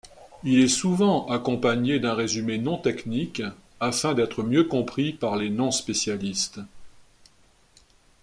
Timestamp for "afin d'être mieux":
3.79-4.63